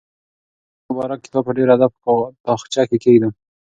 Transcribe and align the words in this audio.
زه 0.03 0.07
به 0.07 0.81
دا 0.89 0.91
مبارک 0.93 1.19
کتاب 1.25 1.43
په 1.47 1.51
ډېر 1.57 1.69
ادب 1.75 1.91
په 2.03 2.11
تاقچه 2.45 2.83
کې 2.89 2.97
کېږدم. 3.03 3.31